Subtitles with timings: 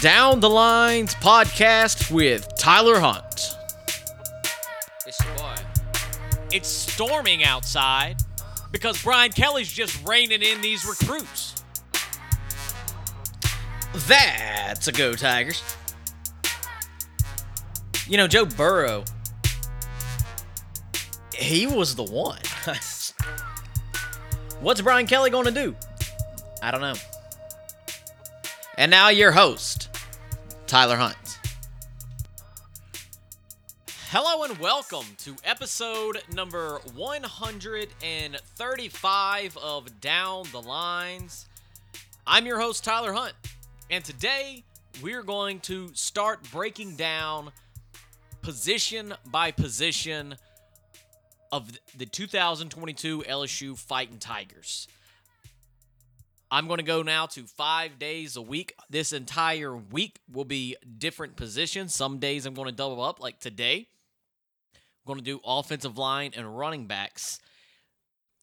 [0.00, 3.56] Down the Lines podcast with Tyler Hunt.
[5.04, 5.56] It's boy.
[6.52, 8.18] It's storming outside
[8.70, 11.64] because Brian Kelly's just reining in these recruits.
[14.06, 15.60] That's a go, Tigers.
[18.06, 19.02] You know, Joe Burrow,
[21.34, 22.38] he was the one.
[24.60, 25.74] What's Brian Kelly going to do?
[26.62, 26.94] I don't know.
[28.78, 29.88] And now your host,
[30.68, 31.40] Tyler Hunt.
[34.10, 41.46] Hello and welcome to episode number 135 of Down the Lines.
[42.24, 43.34] I'm your host, Tyler Hunt,
[43.90, 44.62] and today
[45.02, 47.50] we're going to start breaking down
[48.42, 50.36] position by position
[51.50, 54.86] of the 2022 LSU Fighting Tigers.
[56.50, 58.74] I'm going to go now to five days a week.
[58.88, 61.94] This entire week will be different positions.
[61.94, 63.88] Some days I'm going to double up, like today.
[64.74, 64.80] I'm
[65.14, 67.38] going to do offensive line and running backs.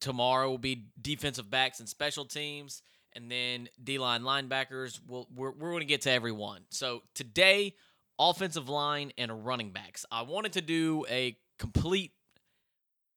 [0.02, 5.00] Tomorrow will be defensive backs and special teams, and then D line linebackers.
[5.08, 6.62] We'll, we're, we're going to get to everyone.
[6.70, 7.74] So today,
[8.20, 10.06] offensive line and running backs.
[10.12, 12.12] I wanted to do a complete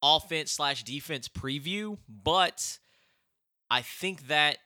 [0.03, 2.79] offense slash defense preview, but
[3.71, 4.59] I think that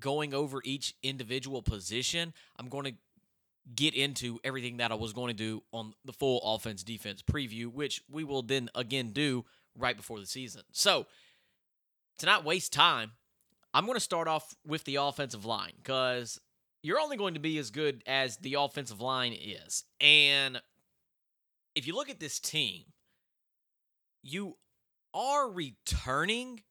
[0.00, 2.94] going over each individual position, I'm going to
[3.74, 7.66] get into everything that I was going to do on the full offense defense preview,
[7.66, 9.44] which we will then again do
[9.76, 10.62] right before the season.
[10.72, 11.06] So,
[12.18, 13.12] to not waste time,
[13.72, 16.40] I'm going to start off with the offensive line because
[16.82, 19.84] you're only going to be as good as the offensive line is.
[20.00, 20.60] And
[21.74, 22.84] if you look at this team,
[24.22, 24.56] you
[25.12, 26.62] are returning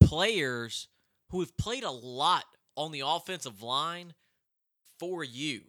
[0.00, 0.88] players
[1.30, 2.44] who have played a lot
[2.76, 4.14] on the offensive line
[4.98, 5.62] for you.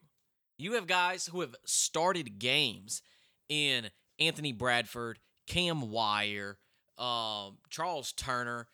[0.58, 3.02] You have guys who have started games
[3.48, 6.58] in Anthony Bradford, Cam Wire,
[6.98, 8.68] um, Charles Turner,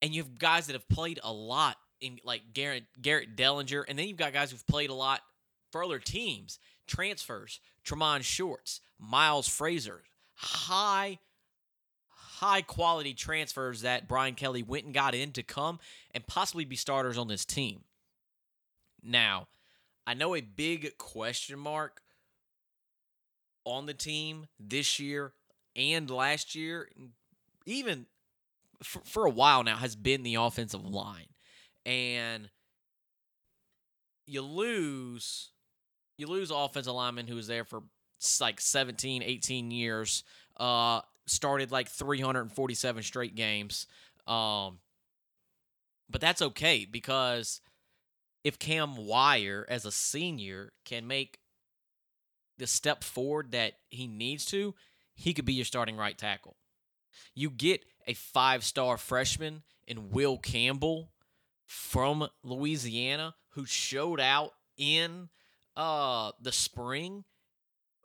[0.00, 3.98] and you have guys that have played a lot in like Garrett Garrett Dellinger, and
[3.98, 5.20] then you've got guys who've played a lot
[5.72, 6.58] for other teams.
[6.86, 11.18] Transfers, Tre'Mond Shorts, Miles Frazier, high
[12.36, 15.78] high quality transfers that Brian Kelly went and got in to come
[16.14, 17.80] and possibly be starters on this team.
[19.02, 19.48] Now,
[20.06, 22.02] I know a big question mark
[23.64, 25.32] on the team this year
[25.74, 26.88] and last year,
[27.64, 28.06] even
[28.82, 31.28] for, for a while now, has been the offensive line.
[31.84, 32.50] And
[34.26, 35.50] you lose
[36.18, 37.82] you lose offensive lineman who was there for
[38.40, 40.24] like 17, 18 years.
[40.56, 43.86] Uh, started like 347 straight games.
[44.26, 44.78] Um,
[46.08, 47.60] but that's okay because
[48.44, 51.40] if Cam Wire, as a senior, can make
[52.58, 54.74] the step forward that he needs to,
[55.14, 56.56] he could be your starting right tackle.
[57.34, 61.10] You get a five star freshman in Will Campbell
[61.64, 65.28] from Louisiana who showed out in
[65.76, 67.24] uh, the spring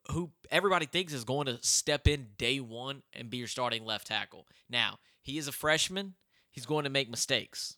[0.09, 4.07] who everybody thinks is going to step in day one and be your starting left
[4.07, 4.47] tackle.
[4.69, 6.15] Now, he is a freshman.
[6.49, 7.77] He's going to make mistakes.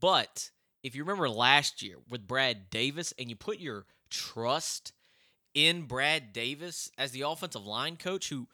[0.00, 0.50] But
[0.82, 4.92] if you remember last year with Brad Davis and you put your trust
[5.52, 8.48] in Brad Davis as the offensive line coach who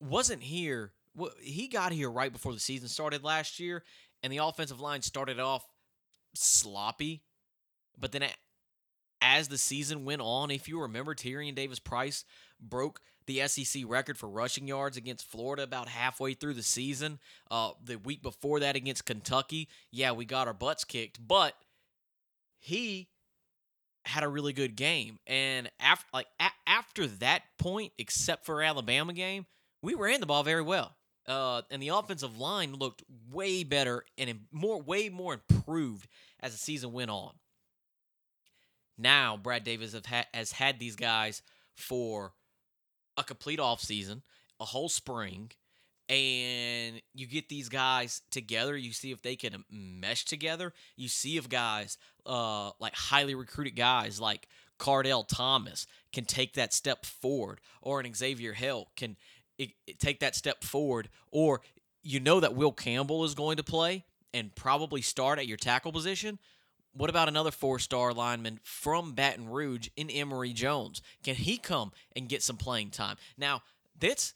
[0.00, 0.92] wasn't here,
[1.40, 3.84] he got here right before the season started last year,
[4.22, 5.64] and the offensive line started off
[6.34, 7.22] sloppy.
[7.96, 8.24] But then
[9.24, 12.24] as the season went on, if you remember, Tyrion Davis Price
[12.60, 17.18] broke the SEC record for rushing yards against Florida about halfway through the season.
[17.50, 21.54] Uh, the week before that against Kentucky, yeah, we got our butts kicked, but
[22.58, 23.08] he
[24.04, 25.18] had a really good game.
[25.26, 29.46] And after like a- after that point, except for Alabama game,
[29.80, 30.94] we ran the ball very well.
[31.26, 33.02] Uh, and the offensive line looked
[33.32, 36.06] way better and more, way more improved
[36.40, 37.32] as the season went on.
[38.96, 41.42] Now, Brad Davis have ha- has had these guys
[41.74, 42.32] for
[43.16, 44.22] a complete offseason,
[44.60, 45.50] a whole spring,
[46.08, 48.76] and you get these guys together.
[48.76, 50.72] You see if they can mesh together.
[50.96, 54.48] You see if guys, uh, like highly recruited guys like
[54.78, 59.16] Kardell Thomas, can take that step forward, or an Xavier Hill can
[59.58, 61.60] it, it take that step forward, or
[62.02, 65.92] you know that Will Campbell is going to play and probably start at your tackle
[65.92, 66.38] position.
[66.96, 71.02] What about another four star lineman from Baton Rouge in Emery Jones?
[71.22, 73.16] Can he come and get some playing time?
[73.36, 73.62] Now,
[73.98, 74.34] that's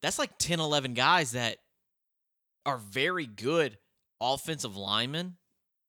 [0.00, 1.58] that's like 10, 11 guys that
[2.64, 3.78] are very good
[4.20, 5.36] offensive linemen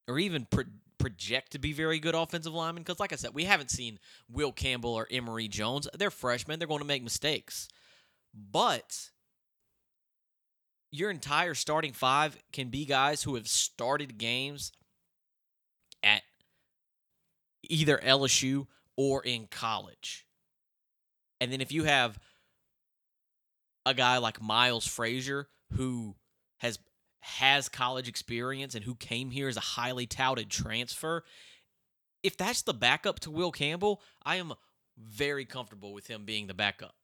[0.06, 0.64] or even pro-
[0.98, 3.98] project to be very good offensive linemen because, like I said, we haven't seen
[4.30, 5.88] Will Campbell or Emery Jones.
[5.98, 6.58] They're freshmen.
[6.58, 7.68] They're going to make mistakes.
[8.32, 9.10] But
[10.90, 14.72] your entire starting five can be guys who have started games
[17.68, 18.66] either LSU
[18.96, 20.26] or in college.
[21.40, 22.18] And then if you have
[23.86, 26.14] a guy like Miles Frazier who
[26.58, 26.78] has
[27.20, 31.24] has college experience and who came here as a highly touted transfer,
[32.22, 34.52] if that's the backup to Will Campbell, I am
[34.98, 36.94] very comfortable with him being the backup.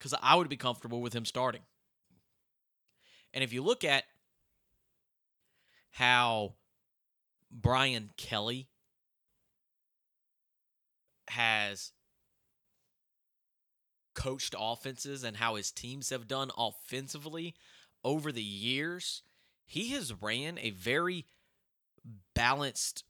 [0.00, 1.62] Cuz I would be comfortable with him starting.
[3.32, 4.04] And if you look at
[5.92, 6.54] how
[7.50, 8.68] Brian Kelly
[11.32, 11.92] has
[14.14, 17.54] coached offenses and how his teams have done offensively
[18.04, 19.22] over the years,
[19.64, 21.26] he has ran a very
[22.34, 23.04] balanced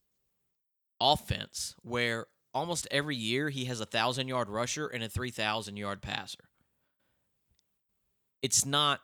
[1.01, 6.03] offense where almost every year he has a thousand yard rusher and a 3,000 yard
[6.03, 6.45] passer.
[8.43, 9.01] It's not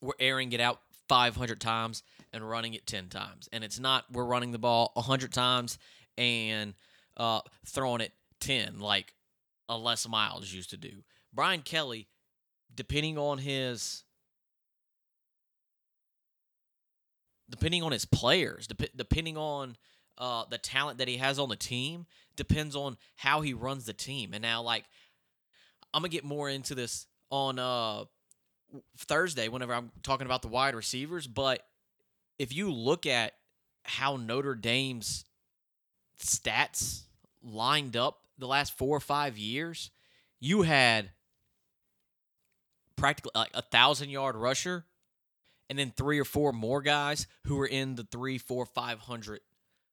[0.00, 2.02] we're airing it out 500 times
[2.32, 3.48] and running it 10 times.
[3.52, 5.78] And it's not we're running the ball 100 times
[6.18, 6.74] and
[7.16, 9.14] uh, throwing it 10 like
[9.68, 11.02] a Les Miles used to do.
[11.32, 12.08] Brian Kelly,
[12.74, 14.04] depending on his
[17.50, 19.76] depending on his players, dep- depending on
[20.18, 22.06] uh, the talent that he has on the team,
[22.36, 24.32] depends on how he runs the team.
[24.32, 24.84] And now, like,
[25.92, 28.04] I'm gonna get more into this on uh,
[28.98, 31.26] Thursday whenever I'm talking about the wide receivers.
[31.26, 31.62] But
[32.38, 33.34] if you look at
[33.84, 35.24] how Notre Dame's
[36.20, 37.02] stats
[37.42, 39.90] lined up the last four or five years,
[40.40, 41.10] you had
[42.96, 44.84] practically like a thousand yard rusher,
[45.68, 49.40] and then three or four more guys who were in the three, four, five hundred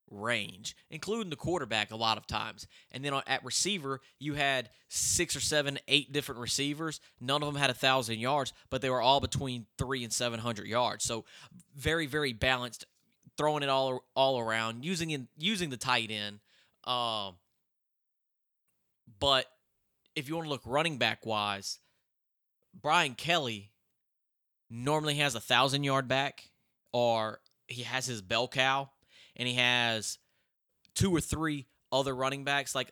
[0.09, 2.67] range, including the quarterback a lot of times.
[2.91, 6.99] And then at receiver, you had six or seven, eight different receivers.
[7.21, 10.39] None of them had a thousand yards, but they were all between three and seven
[10.39, 11.05] hundred yards.
[11.05, 11.23] So
[11.75, 12.85] very, very balanced,
[13.37, 16.39] throwing it all all around, using in using the tight end.
[16.83, 17.35] Um,
[19.19, 19.45] but
[20.15, 21.79] if you want to look running back wise,
[22.79, 23.71] Brian Kelly
[24.69, 26.49] normally has a thousand yard back,
[26.93, 28.89] or he has his bell cow,
[29.35, 30.17] and he has
[30.95, 32.73] two or three other running backs.
[32.73, 32.91] Like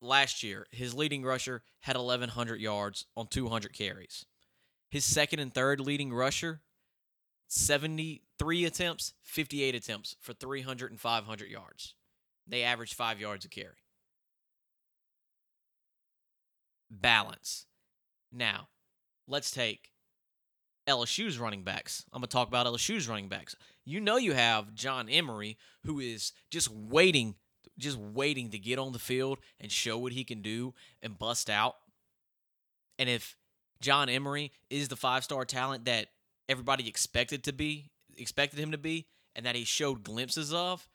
[0.00, 4.24] last year, his leading rusher had 1,100 yards on 200 carries.
[4.90, 6.60] His second and third leading rusher,
[7.50, 11.94] 73 attempts, 58 attempts for 300 and 500 yards.
[12.46, 13.84] They averaged five yards a carry.
[16.88, 17.66] Balance.
[18.32, 18.68] Now,
[19.26, 19.90] let's take
[20.88, 22.04] LSU's running backs.
[22.12, 23.56] I'm going to talk about LSU's running backs.
[23.84, 27.34] You know you have John Emery who is just waiting
[27.78, 31.48] just waiting to get on the field and show what he can do and bust
[31.48, 31.76] out.
[32.98, 33.36] And if
[33.80, 36.08] John Emery is the five-star talent that
[36.50, 40.88] everybody expected to be, expected him to be and that he showed glimpses of,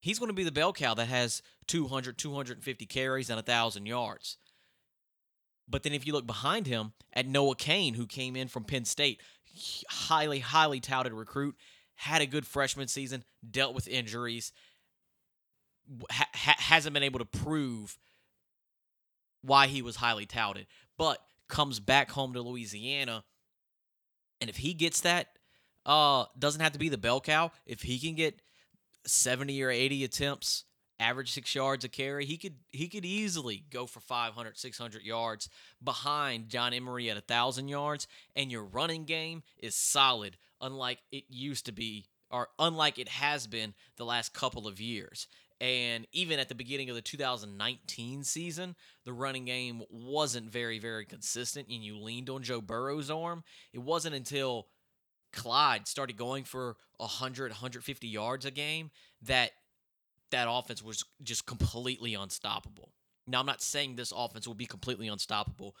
[0.00, 4.38] he's going to be the bell cow that has 200, 250 carries and 1,000 yards.
[5.68, 8.84] But then if you look behind him at Noah Cain, who came in from Penn
[8.84, 9.20] State,
[9.88, 11.54] highly, highly touted recruit,
[11.94, 14.52] had a good freshman season, dealt with injuries,
[16.10, 17.96] ha- hasn't been able to prove
[19.42, 20.66] why he was highly touted,
[20.98, 23.24] but comes back home to Louisiana.
[24.42, 25.38] And if he gets that,
[25.86, 27.52] uh, doesn't have to be the bell cow.
[27.64, 28.42] If he can get
[29.06, 30.64] 70 or 80 attempts,
[30.98, 35.48] average six yards a carry, he could he could easily go for 500, 600 yards
[35.82, 38.08] behind John Emery at 1,000 yards.
[38.34, 43.46] And your running game is solid, unlike it used to be, or unlike it has
[43.46, 45.28] been the last couple of years.
[45.62, 51.06] And even at the beginning of the 2019 season, the running game wasn't very, very
[51.06, 53.44] consistent, and you leaned on Joe Burrow's arm.
[53.72, 54.66] It wasn't until
[55.32, 58.90] Clyde started going for 100, 150 yards a game
[59.22, 59.52] that
[60.32, 62.90] that offense was just completely unstoppable.
[63.28, 65.76] Now, I'm not saying this offense will be completely unstoppable.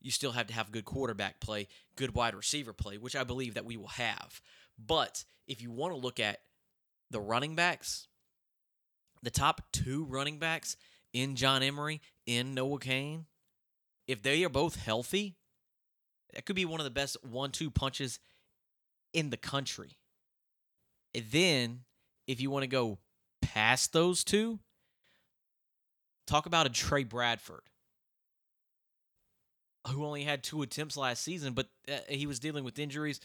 [0.00, 3.52] You still have to have good quarterback play, good wide receiver play, which I believe
[3.52, 4.40] that we will have.
[4.78, 6.38] But if you want to look at
[7.10, 8.08] the running backs,
[9.26, 10.76] the top two running backs
[11.12, 13.26] in John Emery, in Noah Cain,
[14.06, 15.34] if they are both healthy,
[16.32, 18.20] that could be one of the best one two punches
[19.12, 19.98] in the country.
[21.12, 21.80] And then,
[22.28, 22.98] if you want to go
[23.42, 24.60] past those two,
[26.28, 27.62] talk about a Trey Bradford
[29.88, 33.18] who only had two attempts last season, but uh, he was dealing with injuries.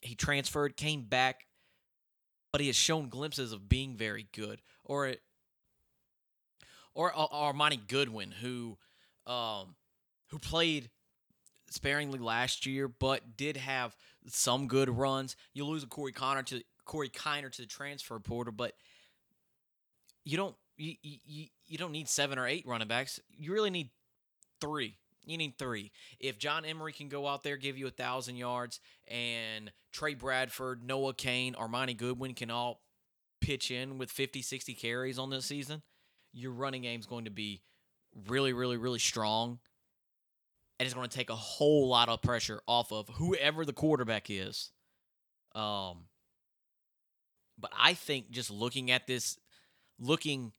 [0.00, 1.46] He transferred, came back,
[2.52, 4.60] but he has shown glimpses of being very good.
[4.84, 5.14] Or
[6.94, 8.76] or, or Armoni Goodwin, who
[9.26, 9.74] um,
[10.28, 10.90] who played
[11.70, 13.96] sparingly last year, but did have
[14.28, 15.36] some good runs.
[15.54, 18.74] You lose a Corey Connor to Corey Kiner to the transfer portal, but
[20.24, 23.20] you don't you, you you don't need seven or eight running backs.
[23.36, 23.90] You really need
[24.60, 24.96] three.
[25.24, 25.92] You need three.
[26.18, 30.82] If John Emery can go out there, give you a thousand yards, and Trey Bradford,
[30.84, 32.81] Noah Cain, Armoni Goodwin can all
[33.42, 35.82] pitch in with 50, 60 carries on this season,
[36.32, 37.60] your running game is going to be
[38.28, 39.58] really, really, really strong.
[40.78, 44.30] And it's going to take a whole lot of pressure off of whoever the quarterback
[44.30, 44.70] is.
[45.54, 46.06] Um,
[47.58, 49.38] but I think just looking at this,
[50.00, 50.52] looking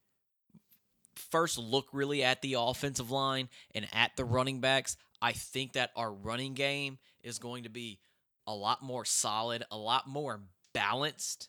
[1.16, 5.90] first look really at the offensive line and at the running backs, I think that
[5.96, 7.98] our running game is going to be
[8.46, 10.40] a lot more solid, a lot more
[10.72, 11.48] balanced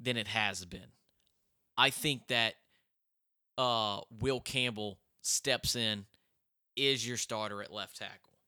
[0.00, 0.92] than it has been.
[1.76, 2.54] I think that
[3.58, 6.06] uh, Will Campbell steps in,
[6.76, 8.38] is your starter at left tackle.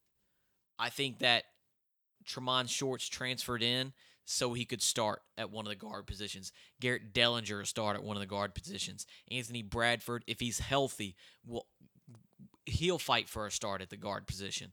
[0.79, 1.45] I think that
[2.25, 3.93] Tre'Mond Shorts transferred in
[4.25, 6.53] so he could start at one of the guard positions.
[6.81, 9.07] Garrett Dellinger will start at one of the guard positions.
[9.31, 11.17] Anthony Bradford, if he's healthy,
[11.47, 11.67] will
[12.65, 14.73] he'll fight for a start at the guard position.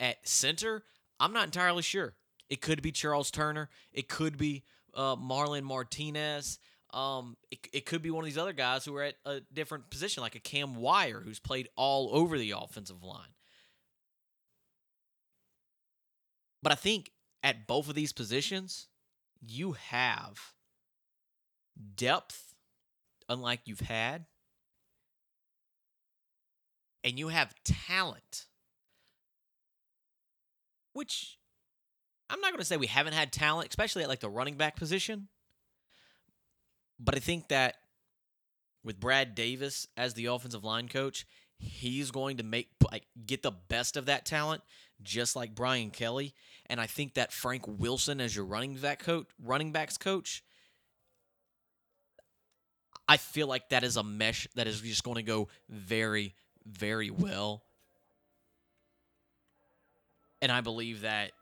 [0.00, 0.82] At center,
[1.20, 2.14] I'm not entirely sure.
[2.50, 3.70] It could be Charles Turner.
[3.92, 6.58] It could be uh, Marlon Martinez.
[6.92, 9.90] Um, it, it could be one of these other guys who are at a different
[9.90, 13.34] position, like a Cam Wire, who's played all over the offensive line.
[16.62, 18.88] But I think at both of these positions,
[19.46, 20.38] you have
[21.94, 22.54] depth,
[23.28, 24.26] unlike you've had,
[27.04, 28.46] and you have talent,
[30.92, 31.38] which
[32.30, 34.76] I'm not going to say we haven't had talent, especially at like the running back
[34.76, 35.28] position.
[37.00, 37.76] But I think that
[38.84, 41.26] with Brad Davis as the offensive line coach,
[41.58, 44.62] he's going to make like get the best of that talent,
[45.02, 46.34] just like Brian Kelly.
[46.66, 50.42] And I think that Frank Wilson as your running back coach, running backs coach,
[53.08, 56.34] I feel like that is a mesh that is just going to go very,
[56.66, 57.62] very well.
[60.42, 61.32] And I believe that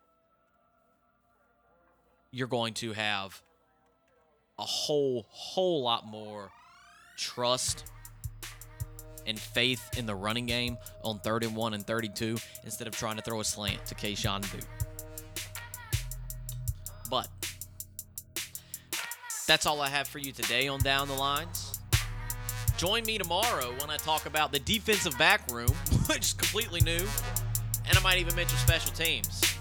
[2.36, 3.40] you're going to have
[4.58, 6.50] a whole, whole lot more
[7.16, 7.90] trust
[9.26, 13.16] and faith in the running game on third and one and 32 instead of trying
[13.16, 14.66] to throw a slant to Kayshon Boutte.
[17.08, 17.28] But
[19.48, 21.80] that's all I have for you today on Down the Lines.
[22.76, 25.68] Join me tomorrow when I talk about the defensive back room,
[26.06, 27.06] which is completely new,
[27.88, 29.55] and I might even mention special teams.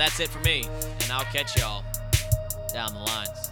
[0.00, 0.62] That's it for me,
[1.02, 1.84] and I'll catch y'all
[2.72, 3.49] down the lines.